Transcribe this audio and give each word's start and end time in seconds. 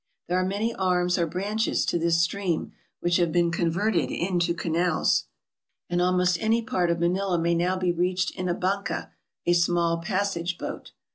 There 0.27 0.39
are 0.39 0.43
many 0.43 0.73
arms 0.73 1.19
or 1.19 1.27
branches 1.27 1.85
to 1.85 1.99
this 1.99 2.19
stream, 2.23 2.71
which 3.01 3.17
have 3.17 3.31
been 3.31 3.51
converted 3.51 4.09
into 4.09 4.55
canals; 4.55 5.25
and 5.91 6.01
almost 6.01 6.41
any 6.41 6.63
part 6.63 6.89
of 6.89 6.97
Manila 6.99 7.37
may 7.37 7.53
now 7.53 7.77
be 7.77 7.91
reached 7.91 8.31
in 8.35 8.49
a 8.49 8.55
banca, 8.55 9.11
a 9.45 9.53
small 9.53 9.99
passage 9.99 10.57
boat. 10.57 10.91